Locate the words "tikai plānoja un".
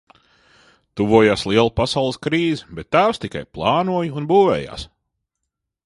3.27-4.31